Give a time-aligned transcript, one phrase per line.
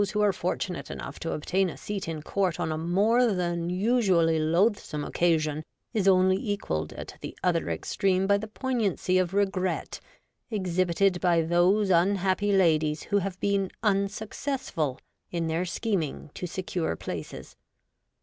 [0.01, 3.69] 5 who are fortunate enough to obtain a seat in court on a more than
[3.69, 9.99] usually loathsome occasion is only equalled at the other extreme by the poignancy of regret
[10.49, 14.97] exhibited by those unhappy ladies who have been unsuccessful
[15.29, 17.55] in their scheming to secure places.